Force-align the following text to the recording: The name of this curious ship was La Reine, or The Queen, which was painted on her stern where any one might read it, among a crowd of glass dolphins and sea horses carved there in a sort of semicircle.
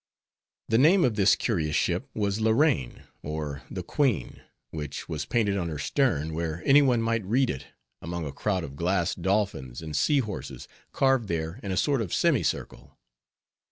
The 0.67 0.79
name 0.79 1.03
of 1.05 1.13
this 1.13 1.35
curious 1.35 1.75
ship 1.75 2.09
was 2.15 2.41
La 2.41 2.49
Reine, 2.49 3.03
or 3.21 3.61
The 3.69 3.83
Queen, 3.83 4.41
which 4.71 5.07
was 5.07 5.27
painted 5.27 5.57
on 5.57 5.69
her 5.69 5.77
stern 5.77 6.33
where 6.33 6.63
any 6.65 6.81
one 6.81 7.03
might 7.03 7.23
read 7.23 7.51
it, 7.51 7.67
among 8.01 8.25
a 8.25 8.31
crowd 8.33 8.63
of 8.63 8.75
glass 8.75 9.13
dolphins 9.13 9.79
and 9.79 9.95
sea 9.95 10.17
horses 10.17 10.67
carved 10.91 11.27
there 11.27 11.59
in 11.61 11.71
a 11.71 11.77
sort 11.77 12.01
of 12.01 12.15
semicircle. 12.15 12.97